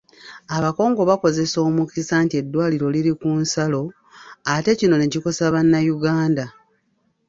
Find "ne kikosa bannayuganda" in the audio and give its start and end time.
4.97-6.45